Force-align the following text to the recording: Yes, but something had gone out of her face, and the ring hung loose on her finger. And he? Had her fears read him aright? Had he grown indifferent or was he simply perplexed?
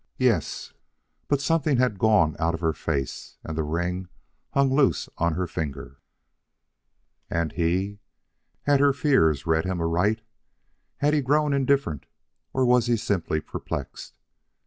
Yes, 0.17 0.73
but 1.27 1.39
something 1.41 1.77
had 1.77 1.99
gone 1.99 2.35
out 2.39 2.55
of 2.55 2.59
her 2.59 2.73
face, 2.73 3.37
and 3.43 3.55
the 3.55 3.61
ring 3.61 4.09
hung 4.51 4.73
loose 4.73 5.07
on 5.19 5.35
her 5.35 5.45
finger. 5.45 5.99
And 7.29 7.51
he? 7.51 7.99
Had 8.63 8.79
her 8.79 8.93
fears 8.93 9.45
read 9.45 9.65
him 9.65 9.79
aright? 9.79 10.21
Had 10.97 11.13
he 11.13 11.21
grown 11.21 11.53
indifferent 11.53 12.07
or 12.51 12.65
was 12.65 12.87
he 12.87 12.97
simply 12.97 13.41
perplexed? 13.41 14.15